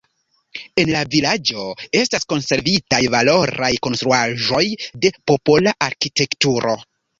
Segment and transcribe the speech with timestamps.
[0.83, 1.65] En la vilaĝo
[1.99, 4.65] estas konservitaj valoraj konstruaĵoj
[5.07, 6.77] de popola arkitekturo.